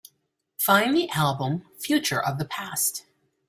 Find 0.57 0.97
the 0.97 1.11
album 1.11 1.61
Future 1.85 2.19
of 2.19 2.39
the 2.39 2.45
Past 2.45 3.05